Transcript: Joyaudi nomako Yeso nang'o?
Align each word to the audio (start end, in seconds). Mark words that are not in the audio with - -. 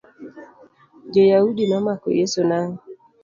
Joyaudi 1.11 1.63
nomako 1.67 2.07
Yeso 2.17 2.39
nang'o? 2.49 2.77